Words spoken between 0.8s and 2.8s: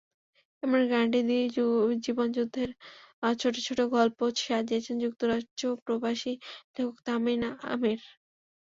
guarantee দিয়েই জীবনযুদ্ধের